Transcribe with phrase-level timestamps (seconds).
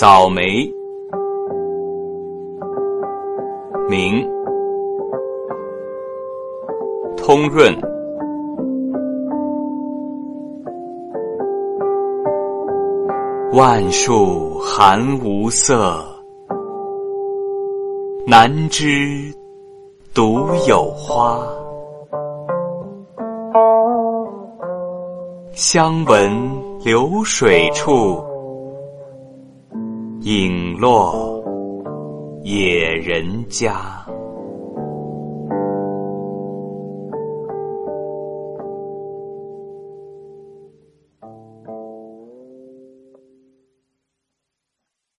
[0.00, 0.42] 早梅，
[3.86, 4.26] 明，
[7.18, 7.70] 通润，
[13.52, 16.02] 万树寒无色，
[18.26, 19.30] 南枝
[20.14, 21.46] 独有花。
[25.52, 26.32] 相闻
[26.82, 28.16] 流水处，
[30.22, 31.42] 影落
[32.44, 34.04] 野人家。